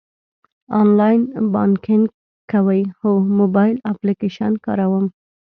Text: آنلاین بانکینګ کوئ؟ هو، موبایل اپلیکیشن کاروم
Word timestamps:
آنلاین 0.81 1.19
بانکینګ 1.53 2.05
کوئ؟ 2.51 2.81
هو، 2.99 3.11
موبایل 3.39 3.75
اپلیکیشن 3.91 4.51
کاروم 4.65 5.05